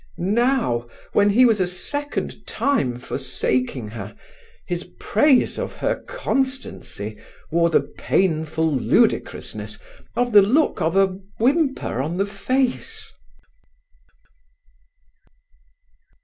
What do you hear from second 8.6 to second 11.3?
ludicrousness of the look of a